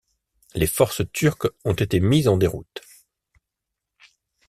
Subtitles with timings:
[0.55, 2.81] Les forces turques ont été mises en déroute.